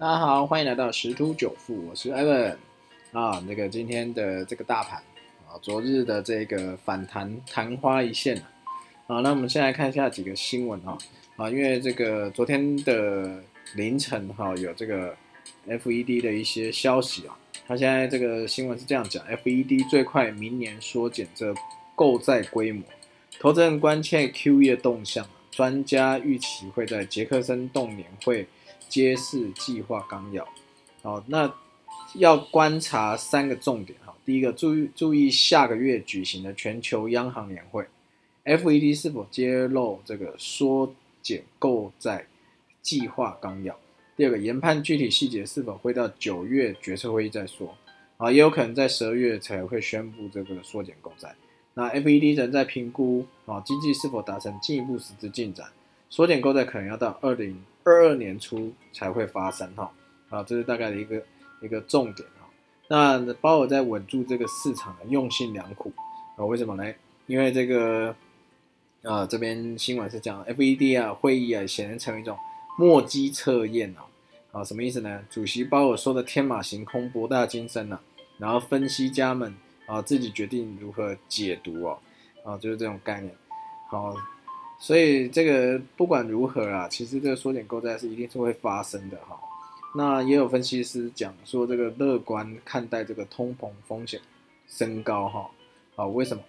[0.00, 2.54] 大家好，欢迎来到十突九富，我是 Evan
[3.10, 3.42] 啊。
[3.48, 5.02] 那个今天的这个大盘
[5.48, 8.36] 啊，昨日的这个反弹昙花一现
[9.08, 9.18] 啊。
[9.22, 10.96] 那我们先来看一下几个新闻啊
[11.34, 13.42] 啊，因为这个昨天的
[13.74, 15.16] 凌晨哈有这个
[15.66, 17.36] FED 的一些消息啊，
[17.66, 21.52] 它现在这个新闻是这样讲：FED 最快明年缩减这
[21.96, 22.84] 购债规模，
[23.40, 28.46] 投资人关切 Q E 的动向，专家预期会在杰克森动年会。
[28.88, 30.48] 揭示计划纲要，
[31.02, 31.52] 好，那
[32.14, 34.14] 要观察三个重点哈。
[34.24, 37.84] 第一个，注意注意下个月举行的全球央行年会
[38.44, 42.26] ，FED 是否揭露这个缩减购债
[42.80, 43.78] 计划纲要。
[44.16, 47.76] 第二个，研判具体细节是否会到九月决策会议再说，
[48.16, 51.34] 啊，也有可能在十二月才会宣布这个缩减购债。
[51.74, 55.68] 那 FED 仍在评估啊，经济是否达成进一步实质进展，
[56.10, 57.62] 缩减购债可能要到二零。
[57.88, 59.90] 二二年初才会发生哈，
[60.28, 61.22] 啊，这是大概的一个
[61.60, 62.46] 一个重点哈。
[62.88, 65.92] 那鲍尔在稳住这个市场的用心良苦
[66.36, 66.94] 啊，为什么呢？
[67.26, 68.14] 因为这个
[69.02, 72.38] 啊，这边新闻是讲 FED 啊会议啊，显然成为一种
[72.78, 74.06] 墨迹测验啊，
[74.52, 75.22] 啊，什么意思呢？
[75.30, 78.00] 主席鲍尔说的天马行空、博大精深啊，
[78.38, 79.54] 然后分析家们
[79.86, 81.98] 啊自己决定如何解读哦，
[82.44, 83.34] 啊，就是这种概念，
[83.88, 84.14] 好。
[84.78, 89.38] 所以这个不管如何啊，其实这个缩减购债是一定是会发生的哈。
[89.96, 94.20] 那也有分析师讲说，这个乐观看待这个通膨风险
[94.68, 95.50] 升高哈。
[95.96, 96.42] 好，为什么？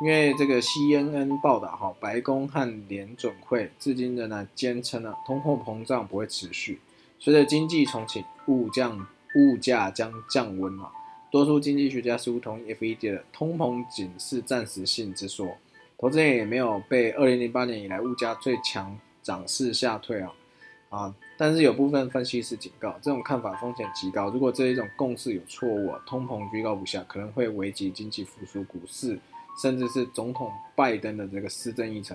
[0.00, 6.80] 因为这个 CNN 报道哈，白宫和联准会至今仍然坚称呢，通货膨胀不会持续。
[7.18, 9.06] 随着经济重启，物降
[9.36, 10.90] 物价将降温啊。
[11.30, 15.56] 多数经济学家似乎同意 FED 的通膨仅是暂时性之说。
[15.98, 20.30] 投资人也没有被二零零八年以来物价最强涨势吓退啊
[20.90, 21.14] 啊！
[21.38, 24.28] 但是有部分分析师警告，这种看法风险极高。
[24.28, 29.18] 如果这一种共识有错误，啊通膨居高不下，可能会危及经济复苏、股市，
[29.60, 32.14] 甚至是总统拜登的这个施政议程。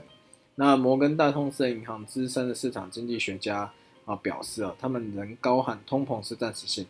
[0.53, 3.71] 那摩根大通私人银行资深的市场经济学家
[4.05, 6.85] 啊表示啊，他们仍高喊通膨是暂时性，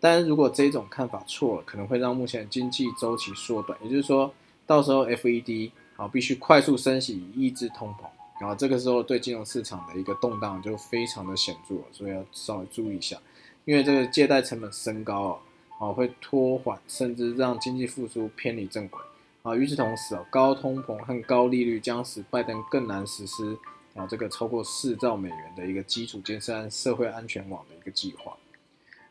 [0.00, 4.34] 但是如果这种看法错了，可能会让目前经济周期缩短，也就是说，
[4.66, 5.70] 到时候 FED。
[5.96, 8.06] 啊，必须快速升息抑制通膨，
[8.40, 13.16] 然后这个时候对金融市场的一个动荡就非常的显著，所以要稍微注意一下，
[13.64, 15.40] 因为这个借贷成本升高
[15.78, 19.00] 啊，啊会拖缓甚至让经济复苏偏离正轨
[19.42, 19.54] 啊。
[19.54, 23.56] 与此同时啊，高通膨和高利率将使拜登更难实施
[23.94, 28.36] 啊这个超过四兆美元的一个基础建设和社会安全网的一个计划。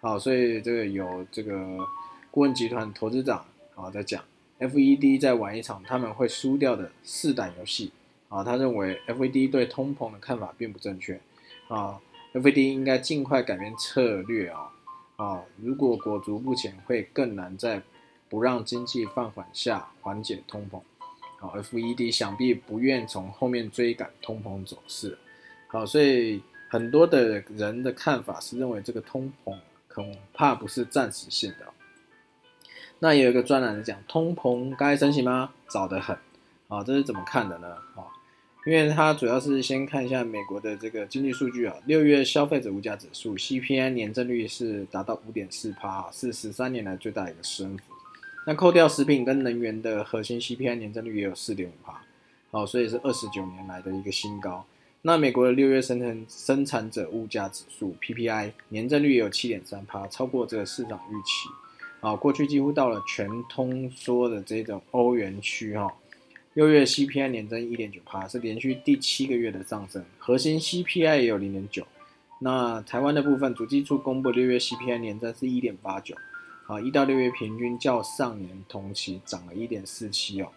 [0.02, 1.56] 好，所以这个有这个
[2.31, 4.22] 顾问集团投资长啊在讲。
[4.61, 7.91] FED 在玩一场他们会输掉的试胆游戏
[8.29, 8.44] 啊！
[8.44, 11.19] 他认为 FED 对通膨的看法并不正确
[11.67, 11.99] 啊
[12.33, 14.71] ！FED 应该尽快改变策略啊！
[15.16, 17.81] 啊，如果裹足不前，会更难在
[18.29, 20.79] 不让经济放缓下缓解通膨。
[21.39, 25.17] 好，FED 想必不愿从后面追赶通膨走势。
[25.67, 29.57] 好，所以很多的人的看法是认为这个通膨
[29.88, 31.66] 恐怕不是暂时性的。
[33.03, 35.50] 那也有一个专栏在讲通膨该升息吗？
[35.67, 36.16] 早得很
[36.67, 37.67] 啊，这是怎么看的呢？
[37.95, 38.06] 啊，
[38.63, 47.84] 因为它主要是先看一下美国的这个经济数据啊，六月消费者物价指数 CPI 年增率是达到五点四帕，是十三年来最大一个升幅。
[48.45, 52.03] 那扣掉食品跟能源的核心 CPI 年增率也有四点五帕，
[52.51, 54.63] 好，所以是二十九年来的一个新高。
[55.01, 61.50] 那美国的六月生产生产者物价指数 PPI 年增率也有七点三帕，超过这个市场预期。
[62.01, 65.94] 啊，过去几乎到了全通缩的这种欧元区哈，
[66.56, 71.85] 六月 CPI 年增一点九帕，是连续第七个月的上升，核心 CPI 也有零点九。
[72.39, 76.16] 那台湾的部分，主计处公布六月 CPI 年增是一点八九，
[76.66, 80.50] 啊，一到六月平均较上年同期涨了一点四七哦。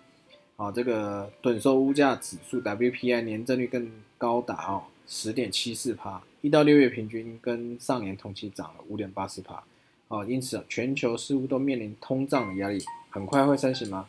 [0.57, 9.63] 啊，这个趸收物价指数 WPI 年增率更高达哦十点七四帕，一到六月平均跟上年同期涨了五点八四帕。
[10.09, 12.79] 哦，因此，全球似乎都面临通胀的压力，
[13.11, 14.07] 很快会升息吗？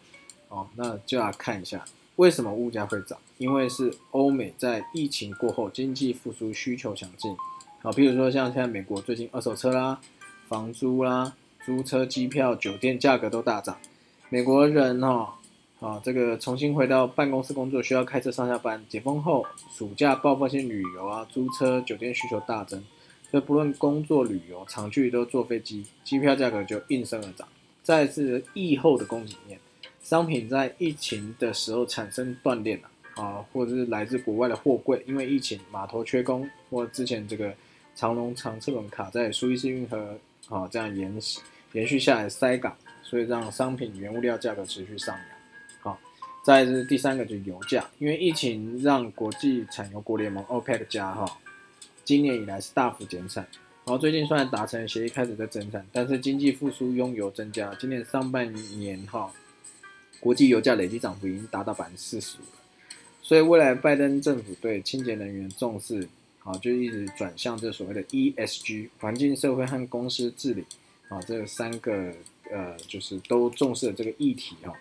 [0.49, 1.83] 哦，那就要看一下
[2.17, 7.35] 为什么物价会涨，因为是欧美在疫情过后经济复苏，需求强劲。
[7.81, 9.99] 好，比如说像现在美国最近二手车啦、
[10.47, 11.33] 房租啦、
[11.65, 13.77] 租车、机票、酒店价格都大涨，
[14.29, 15.29] 美国人哦
[15.79, 18.83] 啊，这个重新回到办公室工作，需要开车上下班。
[18.87, 22.83] 解封后，暑假爆发性旅游啊，租车、酒店需求大增。
[23.31, 27.47] 所以不论工作、旅游、长距离都坐飞机，机票价格就应声而涨。
[27.83, 29.59] 再是疫后的供给面，
[30.01, 32.89] 商品在疫情的时候产生断裂了
[33.21, 37.53] 啊，或者是来自国外的货柜，因为疫情码头缺工，或之前这个
[37.93, 40.17] 长龙长次轮卡在苏伊士运河
[40.49, 41.13] 啊这样延
[41.73, 45.25] 延续下来塞港，所以让商品原物料价格持续上扬。
[45.81, 45.99] 好，
[46.43, 51.25] 再是第三个就是油价，因为疫情让国际产油国联盟 OPEC 加哈
[52.05, 53.45] 今年以来是大幅减产。
[53.83, 59.31] 然后最近虽然达成协议开始在增产，但是经济复苏拥油增加，今年上半年哈，
[60.19, 62.63] 国际油价累计涨幅已经达到百分之四十五了。
[63.21, 66.07] 所以未来拜登政府对清洁能源重视，
[66.43, 70.65] 啊，就一直转向这所谓的 ESG 环境、社会和公司治理，
[71.09, 72.11] 啊，这三个
[72.51, 74.73] 呃就是都重视的这个议题哈，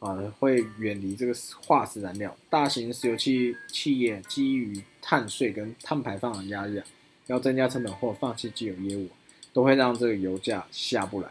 [0.00, 1.32] 啊，会远离这个
[1.64, 6.84] 化石燃料，大型石油气企业基于碳税跟碳排放的压力啊。
[7.26, 9.08] 要增加成本或放弃既有业务，
[9.52, 11.28] 都会让这个油价下不来。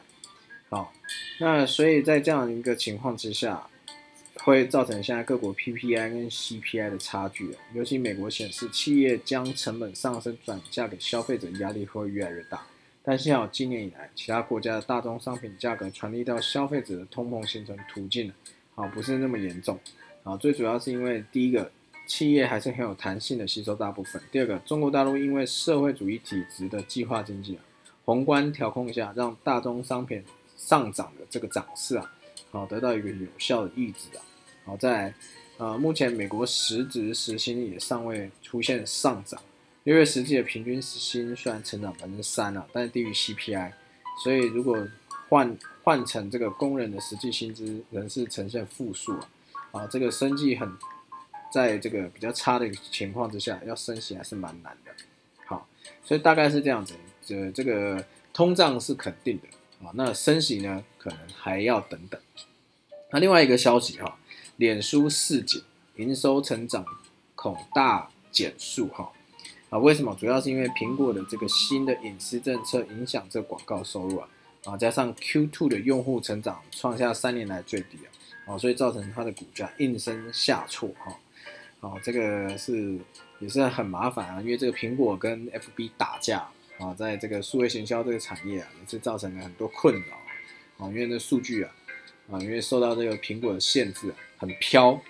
[0.70, 0.94] 好，
[1.42, 3.68] 那所以在这样一个情况之下，
[4.36, 7.54] 会造成现在各国 PPI 跟 CPI 的差距。
[7.74, 12.66] 尤其美国显示，企业将成本上升转嫁给消费者压力会越来越大。
[13.04, 18.32] 但幸好今年以来，其他国家的大宗商品价格传递到消费者的通膨形成途径
[18.80, 19.78] 啊，不是那么严重。
[20.24, 21.70] 啊，最主要是因为第一个。
[22.10, 24.20] 企业还是很有弹性的吸收大部分。
[24.32, 27.62] 第二个，中国大陆因为社会主义体制的计划经济啊，
[28.04, 30.26] 宏观调控下，让大宗商品
[30.58, 32.12] 上涨的这个涨势啊，
[32.50, 34.26] 好得到一个有效的抑制啊。
[34.66, 35.14] 好在，
[35.60, 39.40] 呃，目前美国实质时薪也尚未出现上涨，
[39.84, 43.72] 六月实际的平均时薪虽然成长百分之三了，但是低于 CPI，
[44.24, 44.76] 所以如果
[45.30, 49.30] 换换成这个工人的实际薪资仍是呈现负数啊，
[49.72, 50.70] 啊，这个生计很。
[51.52, 54.92] 在这个比较差的情况之下，要升息还是蛮难的。
[55.48, 55.68] 好，
[56.04, 56.94] 所以大概是这样子。
[57.26, 59.48] 这这个通胀是肯定的
[59.84, 62.22] 啊，那升息呢，可能还要等等。
[63.12, 64.20] 那另外一个消息哈，
[64.58, 65.64] 脸书市井
[65.96, 66.86] 营收成长
[67.34, 69.12] 恐大减速哈
[69.72, 69.80] 啊？
[69.80, 70.16] 为什么？
[70.20, 74.30] 主要是因为苹果的这个新的隐私政策影响这广告收入啊
[74.66, 81.18] 啊，加上 Q2 的用户成长创下三年来最低啊啊，所以造成它的股价应声下挫哈。
[81.82, 82.98] 哦，这个是
[83.40, 86.46] 也是很麻烦啊，因为这个苹果跟 FB 打架
[86.78, 91.74] 啊，在这个数位行销这个产业啊，也是造成了很多困扰啊，因为那数据啊，
[92.32, 95.02] 啊，因为受到这个苹果的限制，很飘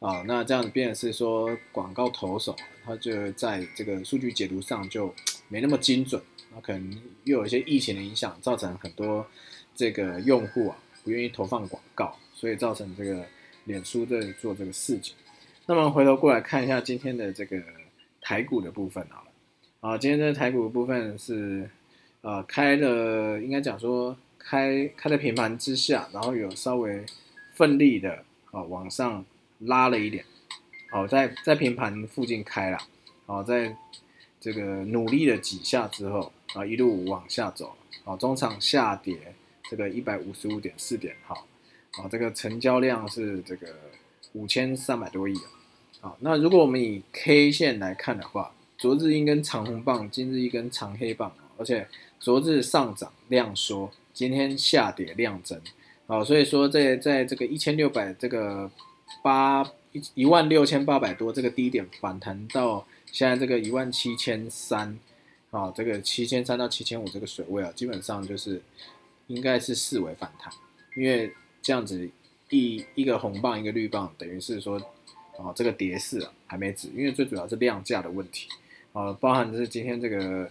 [0.00, 2.54] 啊，那这样子变是说广告投手，
[2.84, 5.14] 他就在这个数据解读上就
[5.48, 6.20] 没那么精准，
[6.54, 9.26] 那可能又有一些疫情的影响，造成很多
[9.74, 13.24] 这个用户啊不愿意投放广告，所以造成这个
[13.64, 15.14] 脸书在做这个事情。
[15.66, 17.62] 那么回头过来看一下今天的这个
[18.20, 19.30] 台股的部分好了，
[19.80, 21.70] 啊，今天的台股的部分是，
[22.22, 27.04] 呃，开了应该讲说开开在平盘之下，然后有稍微
[27.54, 29.24] 奋力的啊往上
[29.60, 30.24] 拉了一点，
[30.90, 32.78] 好，在在平盘附近开了，
[33.26, 33.76] 好，在
[34.40, 39.34] 这个努力了几下之后啊一路往下走，好，中场下跌
[39.68, 41.46] 这个一百五十五点四点，好，
[41.92, 43.68] 啊，这个成交量是这个
[44.32, 45.34] 五千三百多亿。
[46.00, 51.86] 好，那如果我们以 K 线来看的话，昨日一根长红棒，今日一根长黑棒而且
[52.18, 55.60] 昨日上涨量缩，今天下跌量增，
[56.06, 58.70] 好，所以说在在这个一千六百这个
[59.22, 59.62] 八
[59.92, 64.98] 一一万六千八百多这个低点反弹到现在这个一万七千三，
[65.50, 68.62] 啊，这个七千三到七千五这个水位啊，基本上就是
[69.26, 70.52] 应该是四维反弹，
[70.96, 72.08] 因为这样子
[72.48, 74.80] 一一个红棒一个绿棒，等于是说。
[75.38, 78.46] 啊，这个跌势啊还没止，因为最主要是量价的问题。
[78.92, 80.46] 啊，包含的是今天这个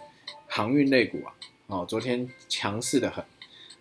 [0.48, 1.32] 航运类股啊，
[1.68, 3.24] 哦，昨天强势的很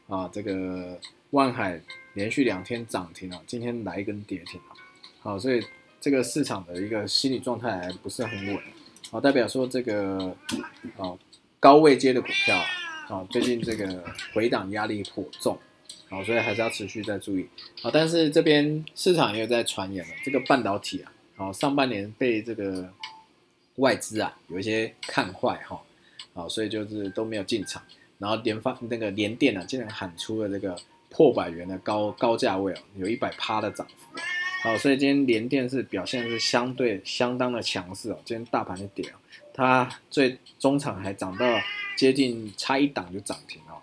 [0.06, 1.80] 啊，这个万海
[2.12, 4.76] 连续两天涨停啊，今天来一根跌停啊，
[5.20, 5.64] 好，所以
[5.98, 8.62] 这个市场的一个心理状态还不是很稳。
[9.10, 10.36] 啊，代表说这个
[10.96, 11.16] 啊
[11.58, 12.58] 高位阶的股票
[13.08, 15.58] 啊，最近这个回档压力颇重。
[16.10, 17.46] 好，所以还是要持续在注意。
[17.82, 22.90] 好，但是这边市场也有在传言了，这个半导体啊，好，上半年被这个
[23.76, 25.80] 外资啊有一些看坏哈，
[26.32, 27.82] 好，所以就是都没有进场。
[28.18, 30.76] 然后联发那个联电啊，竟然喊出了这个
[31.10, 34.18] 破百元的高高价位哦，有一百趴的涨幅。
[34.62, 38.18] 好，所以今天联电是表现是相对相当的强势哦。
[38.24, 39.12] 今天大盘的跌，
[39.54, 41.46] 它最中场还涨到
[41.96, 43.78] 接近差一档就涨停哦。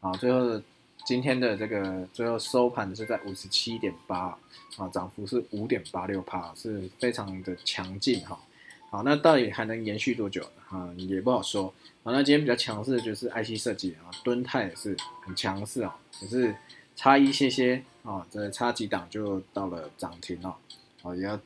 [0.00, 0.60] 好，最后。
[1.06, 4.34] 今天的这个最后收盘是在五十七点八
[4.78, 8.40] 啊，涨幅是五点八六帕，是非常的强劲哈。
[8.88, 10.88] 好，那到底还能延续多久啊？
[10.96, 11.64] 也不好说。
[12.02, 16.56] 好，那今天比较强势的就是 IC 设计啊，敦泰也是很强势啊，只是
[16.96, 20.54] 差一些些啊，这差几档就到了涨停了，
[21.02, 21.40] 啊，也要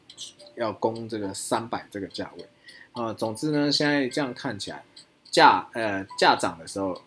[0.57, 2.45] 要攻这个三百这个价位
[2.93, 3.13] 啊。
[3.13, 4.83] 总之呢，现在这样看起来
[5.31, 7.01] 价呃价涨的时候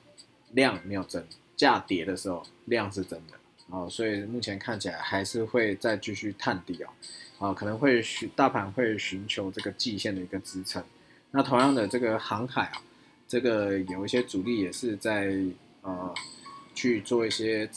[0.51, 1.21] 量没有增，
[1.57, 3.33] 价跌的时候量是增的，
[3.67, 6.81] 哦，所以目前看起来还是会再继续探底
[7.37, 10.81] 哦，啊，可能会寻大盘会寻求这个季线的一个支撑。
[11.31, 12.81] 那同样的这个航海啊，
[13.27, 15.35] 这个有一些主力也是在
[15.81, 16.13] 呃
[16.73, 17.69] 去做一些，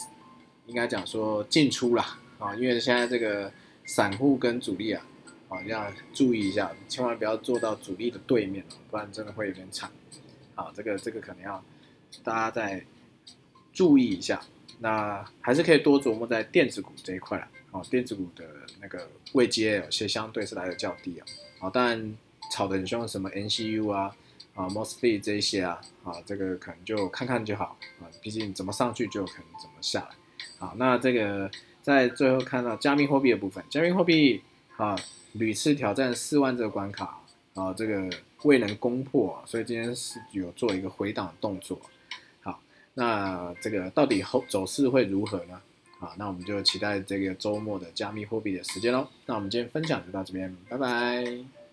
[0.67, 3.51] 应该讲说进出啦啊，因为现在这个
[3.85, 5.05] 散户跟主力啊。
[5.47, 9.91] 啊，要注意一下，千万不要坐到主力的对面，不然真的会有点惨。
[10.55, 11.63] 好，这个这个可能要
[12.23, 12.83] 大家再
[13.71, 14.41] 注意一下。
[14.79, 17.47] 那还是可以多琢磨在电子股这一块啊。
[17.69, 18.43] 哦，电子股的
[18.81, 21.27] 那个位阶有些相对是来的较低啊。
[21.59, 22.17] 啊，当然
[22.51, 24.15] 炒得很凶，什么 NCU 啊、
[24.55, 28.09] 啊，Mostly 这一些啊，啊，这个可能就看看就好啊。
[28.19, 30.09] 毕竟怎么上去就可能怎么下来。
[30.65, 31.51] 好，那这个
[31.83, 34.41] 在最后看到加密货币的部分，加密货币
[34.77, 34.95] 啊。
[35.37, 37.19] 屡次挑战四万这个关卡
[37.55, 38.09] 啊，这个
[38.43, 41.77] 未能攻破，所以今天是有做一个回档动作。
[42.41, 42.57] 好，
[42.93, 45.61] 那这个到底后走势会如何呢？
[45.99, 49.09] 好，那我们就期待这个周末的加密货币的时间喽。
[49.25, 51.64] 那我们今天分享就到这边，拜拜。